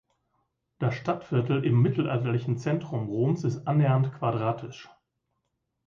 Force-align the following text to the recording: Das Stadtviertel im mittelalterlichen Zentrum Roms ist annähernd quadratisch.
Das 0.79 0.95
Stadtviertel 0.95 1.63
im 1.63 1.79
mittelalterlichen 1.79 2.57
Zentrum 2.57 3.07
Roms 3.07 3.43
ist 3.43 3.67
annähernd 3.67 4.11
quadratisch. 4.17 4.89